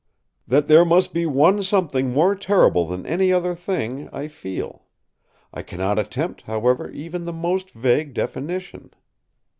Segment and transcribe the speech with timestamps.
[0.47, 4.85] That there must be one Something more terrible than any other thing, I feel.
[5.53, 8.95] I cannot attempt, however, even the most vague definition.